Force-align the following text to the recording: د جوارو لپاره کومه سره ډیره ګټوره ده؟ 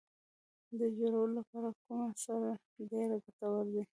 د 0.79 0.81
جوارو 0.95 1.23
لپاره 1.37 1.69
کومه 1.85 2.09
سره 2.25 2.49
ډیره 2.91 3.15
ګټوره 3.23 3.63
ده؟ 3.73 3.83